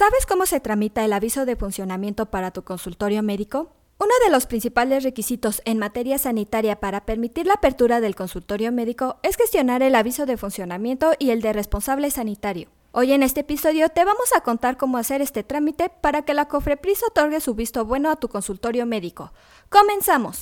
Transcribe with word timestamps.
¿Sabes 0.00 0.24
cómo 0.24 0.46
se 0.46 0.60
tramita 0.60 1.04
el 1.04 1.12
aviso 1.12 1.44
de 1.44 1.56
funcionamiento 1.56 2.24
para 2.24 2.52
tu 2.52 2.64
consultorio 2.64 3.22
médico? 3.22 3.68
Uno 3.98 4.14
de 4.24 4.32
los 4.32 4.46
principales 4.46 5.04
requisitos 5.04 5.60
en 5.66 5.76
materia 5.76 6.16
sanitaria 6.16 6.80
para 6.80 7.04
permitir 7.04 7.46
la 7.46 7.52
apertura 7.52 8.00
del 8.00 8.14
consultorio 8.14 8.72
médico 8.72 9.18
es 9.22 9.36
gestionar 9.36 9.82
el 9.82 9.94
aviso 9.94 10.24
de 10.24 10.38
funcionamiento 10.38 11.12
y 11.18 11.32
el 11.32 11.42
de 11.42 11.52
responsable 11.52 12.10
sanitario. 12.10 12.70
Hoy 12.92 13.12
en 13.12 13.22
este 13.22 13.40
episodio 13.40 13.90
te 13.90 14.06
vamos 14.06 14.32
a 14.34 14.40
contar 14.40 14.78
cómo 14.78 14.96
hacer 14.96 15.20
este 15.20 15.42
trámite 15.42 15.90
para 15.90 16.22
que 16.22 16.32
la 16.32 16.48
COFREPRIS 16.48 17.02
otorgue 17.02 17.42
su 17.42 17.54
visto 17.54 17.84
bueno 17.84 18.10
a 18.10 18.16
tu 18.16 18.28
consultorio 18.28 18.86
médico. 18.86 19.34
¡Comenzamos! 19.68 20.40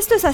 Esto 0.00 0.14
es 0.14 0.24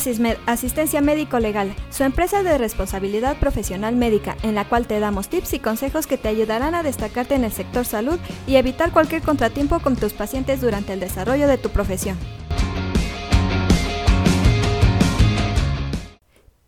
Asistencia 0.47 1.01
Médico 1.01 1.41
Legal, 1.41 1.75
su 1.91 2.05
empresa 2.05 2.45
de 2.45 2.57
responsabilidad 2.57 3.37
profesional 3.41 3.97
médica, 3.97 4.37
en 4.45 4.55
la 4.55 4.69
cual 4.69 4.87
te 4.87 5.01
damos 5.01 5.29
tips 5.29 5.55
y 5.55 5.59
consejos 5.59 6.07
que 6.07 6.17
te 6.17 6.29
ayudarán 6.29 6.77
a 6.77 6.85
destacarte 6.85 7.35
en 7.35 7.43
el 7.43 7.51
sector 7.51 7.85
salud 7.85 8.21
y 8.47 8.55
evitar 8.55 8.93
cualquier 8.93 9.23
contratiempo 9.23 9.81
con 9.81 9.97
tus 9.97 10.13
pacientes 10.13 10.61
durante 10.61 10.93
el 10.93 11.01
desarrollo 11.01 11.49
de 11.49 11.59
tu 11.59 11.71
profesión. 11.71 12.17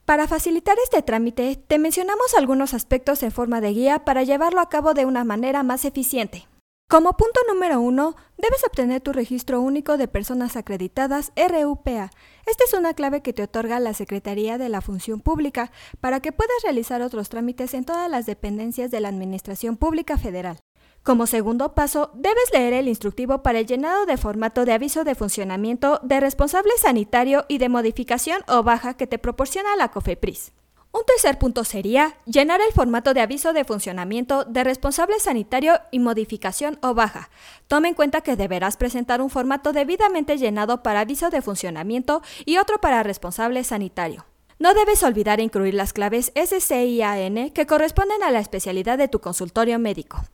Para 0.05 0.27
facilitar 0.27 0.77
este 0.83 1.01
trámite, 1.01 1.55
te 1.55 1.79
mencionamos 1.79 2.35
algunos 2.37 2.75
aspectos 2.75 3.23
en 3.23 3.31
forma 3.31 3.61
de 3.61 3.75
guía 3.75 4.01
para 4.01 4.25
llevarlo 4.25 4.61
a 4.61 4.69
cabo 4.69 4.93
de 4.93 5.05
una 5.05 5.23
manera 5.23 5.63
más 5.63 5.85
eficiente. 5.85 6.49
Como 6.91 7.19
punto 7.19 7.39
número 7.47 7.83
uno, 7.83 8.17
debes 8.39 8.65
obtener 8.65 9.03
tu 9.03 9.13
registro 9.13 9.61
único 9.61 9.99
de 9.99 10.09
personas 10.09 10.57
acreditadas 10.57 11.33
RUPA. 11.37 12.11
Esta 12.47 12.65
es 12.65 12.73
una 12.73 12.95
clave 12.95 13.21
que 13.21 13.35
te 13.35 13.43
otorga 13.43 13.79
la 13.79 13.93
Secretaría 13.93 14.57
de 14.57 14.71
la 14.71 14.81
Función 14.81 15.21
Pública 15.21 15.71
para 16.01 16.21
que 16.21 16.33
puedas 16.33 16.57
realizar 16.63 17.03
otros 17.03 17.29
trámites 17.29 17.75
en 17.75 17.85
todas 17.85 18.11
las 18.11 18.25
dependencias 18.25 18.91
de 18.91 19.01
la 19.01 19.11
Administración 19.11 19.77
Pública 19.77 20.17
Federal. 20.17 20.61
Como 21.03 21.27
segundo 21.27 21.75
paso, 21.75 22.11
debes 22.15 22.51
leer 22.55 22.73
el 22.73 22.89
instructivo 22.89 23.43
para 23.43 23.59
el 23.59 23.67
llenado 23.67 24.07
de 24.07 24.17
formato 24.17 24.65
de 24.65 24.73
aviso 24.73 25.05
de 25.05 25.15
funcionamiento 25.15 26.01
de 26.03 26.21
responsable 26.21 26.73
sanitario 26.79 27.45
y 27.49 27.59
de 27.59 27.69
modificación 27.69 28.41
o 28.49 28.63
baja 28.63 28.97
que 28.97 29.07
te 29.07 29.19
proporciona 29.19 29.77
la 29.77 29.91
COFEPRIS. 29.91 30.53
Un 30.99 31.05
tercer 31.05 31.39
punto 31.39 31.63
sería 31.63 32.17
llenar 32.25 32.61
el 32.61 32.73
formato 32.73 33.15
de 33.15 33.21
aviso 33.21 33.53
de 33.53 33.65
funcionamiento 33.65 34.45
de 34.45 34.65
responsable 34.65 35.21
sanitario 35.21 35.79
y 35.93 36.01
modificación 36.01 36.77
o 36.83 36.93
baja. 36.93 37.31
Tome 37.69 37.87
en 37.87 37.95
cuenta 37.95 38.23
que 38.23 38.35
deberás 38.35 38.77
presentar 38.77 39.23
un 39.23 39.31
formato 39.31 39.73
debidamente 39.73 40.39
llenado 40.39 40.83
para 40.83 40.99
aviso 40.99 41.31
de 41.31 41.41
funcionamiento 41.41 42.21
y 42.45 42.57
otro 42.57 42.81
para 42.81 43.05
responsable 43.05 43.63
sanitario. 43.63 44.27
No 44.59 44.75
debes 44.75 45.05
olvidar 45.05 45.39
incluir 45.39 45.75
las 45.75 45.93
claves 45.93 46.33
SCIAN 46.35 47.51
que 47.51 47.67
corresponden 47.67 48.25
a 48.25 48.33
la 48.33 48.41
especialidad 48.41 48.99
de 48.99 49.07
tu 49.07 49.21
consultorio 49.21 49.79
médico. 49.79 50.25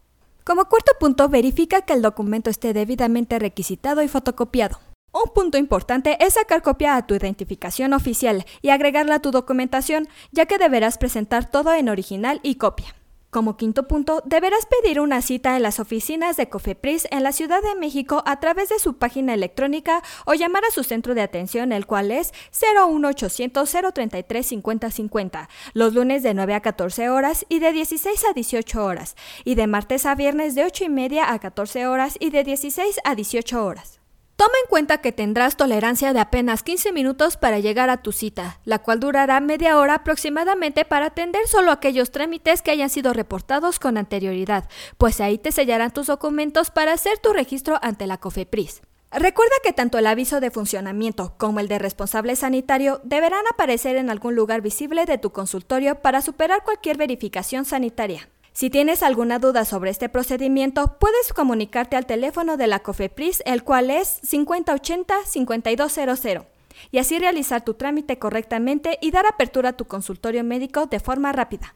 Como 0.44 0.64
cuarto 0.70 0.92
punto, 0.98 1.28
verifica 1.28 1.82
que 1.82 1.92
el 1.92 2.00
documento 2.00 2.48
esté 2.48 2.72
debidamente 2.72 3.38
requisitado 3.38 4.00
y 4.00 4.08
fotocopiado. 4.08 4.78
Un 5.16 5.32
punto 5.32 5.58
importante 5.58 6.16
es 6.18 6.34
sacar 6.34 6.60
copia 6.60 6.96
a 6.96 7.06
tu 7.06 7.14
identificación 7.14 7.92
oficial 7.92 8.44
y 8.62 8.70
agregarla 8.70 9.14
a 9.14 9.22
tu 9.22 9.30
documentación, 9.30 10.08
ya 10.32 10.46
que 10.46 10.58
deberás 10.58 10.98
presentar 10.98 11.48
todo 11.48 11.72
en 11.72 11.88
original 11.88 12.40
y 12.42 12.56
copia. 12.56 12.96
Como 13.30 13.56
quinto 13.56 13.86
punto, 13.86 14.24
deberás 14.24 14.66
pedir 14.66 14.98
una 14.98 15.22
cita 15.22 15.54
en 15.54 15.62
las 15.62 15.78
oficinas 15.78 16.36
de 16.36 16.48
Cofepris 16.48 17.06
en 17.12 17.22
la 17.22 17.30
Ciudad 17.30 17.62
de 17.62 17.76
México 17.76 18.24
a 18.26 18.40
través 18.40 18.70
de 18.70 18.80
su 18.80 18.96
página 18.98 19.34
electrónica 19.34 20.02
o 20.26 20.34
llamar 20.34 20.64
a 20.64 20.72
su 20.72 20.82
centro 20.82 21.14
de 21.14 21.22
atención, 21.22 21.70
el 21.70 21.86
cual 21.86 22.10
es 22.10 22.32
01800 22.52 23.70
033 23.94 24.46
5050, 24.46 25.48
los 25.74 25.94
lunes 25.94 26.24
de 26.24 26.34
9 26.34 26.54
a 26.54 26.60
14 26.60 27.08
horas 27.08 27.46
y 27.48 27.60
de 27.60 27.72
16 27.72 28.24
a 28.28 28.32
18 28.32 28.84
horas, 28.84 29.14
y 29.44 29.54
de 29.54 29.68
martes 29.68 30.06
a 30.06 30.16
viernes 30.16 30.56
de 30.56 30.64
8 30.64 30.86
y 30.86 30.88
media 30.88 31.32
a 31.32 31.38
14 31.38 31.86
horas 31.86 32.16
y 32.18 32.30
de 32.30 32.42
16 32.42 32.98
a 33.04 33.14
18 33.14 33.64
horas. 33.64 34.00
Toma 34.36 34.54
en 34.64 34.68
cuenta 34.68 34.98
que 34.98 35.12
tendrás 35.12 35.56
tolerancia 35.56 36.12
de 36.12 36.18
apenas 36.18 36.64
15 36.64 36.90
minutos 36.90 37.36
para 37.36 37.60
llegar 37.60 37.88
a 37.88 38.02
tu 38.02 38.10
cita, 38.10 38.58
la 38.64 38.80
cual 38.80 38.98
durará 38.98 39.38
media 39.38 39.78
hora 39.78 39.94
aproximadamente 39.94 40.84
para 40.84 41.06
atender 41.06 41.46
solo 41.46 41.70
aquellos 41.70 42.10
trámites 42.10 42.60
que 42.60 42.72
hayan 42.72 42.90
sido 42.90 43.12
reportados 43.12 43.78
con 43.78 43.96
anterioridad, 43.96 44.68
pues 44.98 45.20
ahí 45.20 45.38
te 45.38 45.52
sellarán 45.52 45.92
tus 45.92 46.08
documentos 46.08 46.72
para 46.72 46.92
hacer 46.92 47.18
tu 47.18 47.32
registro 47.32 47.78
ante 47.80 48.08
la 48.08 48.18
COFEPRIS. 48.18 48.82
Recuerda 49.12 49.54
que 49.62 49.72
tanto 49.72 49.98
el 49.98 50.08
aviso 50.08 50.40
de 50.40 50.50
funcionamiento 50.50 51.34
como 51.38 51.60
el 51.60 51.68
de 51.68 51.78
responsable 51.78 52.34
sanitario 52.34 53.00
deberán 53.04 53.44
aparecer 53.52 53.94
en 53.94 54.10
algún 54.10 54.34
lugar 54.34 54.60
visible 54.60 55.04
de 55.06 55.18
tu 55.18 55.30
consultorio 55.30 56.02
para 56.02 56.20
superar 56.20 56.64
cualquier 56.64 56.96
verificación 56.96 57.64
sanitaria. 57.64 58.28
Si 58.54 58.70
tienes 58.70 59.02
alguna 59.02 59.38
duda 59.40 59.64
sobre 59.64 59.90
este 59.90 60.08
procedimiento, 60.08 60.96
puedes 61.00 61.32
comunicarte 61.32 61.96
al 61.96 62.06
teléfono 62.06 62.56
de 62.56 62.68
la 62.68 62.84
COFEPRIS, 62.84 63.42
el 63.46 63.64
cual 63.64 63.90
es 63.90 64.22
5080-5200, 64.22 66.46
y 66.92 66.98
así 66.98 67.18
realizar 67.18 67.64
tu 67.64 67.74
trámite 67.74 68.20
correctamente 68.20 68.96
y 69.00 69.10
dar 69.10 69.26
apertura 69.26 69.70
a 69.70 69.76
tu 69.76 69.86
consultorio 69.86 70.44
médico 70.44 70.86
de 70.86 71.00
forma 71.00 71.32
rápida. 71.32 71.74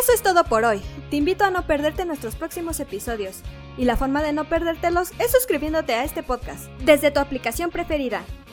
Eso 0.00 0.12
es 0.14 0.22
todo 0.22 0.44
por 0.44 0.64
hoy. 0.64 0.80
Te 1.10 1.16
invito 1.16 1.42
a 1.42 1.50
no 1.50 1.66
perderte 1.66 2.04
nuestros 2.04 2.36
próximos 2.36 2.78
episodios. 2.78 3.42
Y 3.76 3.84
la 3.84 3.96
forma 3.96 4.22
de 4.22 4.32
no 4.32 4.48
perdértelos 4.48 5.10
es 5.18 5.32
suscribiéndote 5.32 5.94
a 5.94 6.04
este 6.04 6.22
podcast 6.22 6.66
desde 6.84 7.10
tu 7.10 7.18
aplicación 7.18 7.72
preferida. 7.72 8.22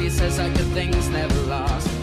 he 0.00 0.08
says 0.08 0.38
I 0.38 0.48
could 0.48 0.66
things 0.68 1.10
never 1.10 1.40
last 1.42 1.99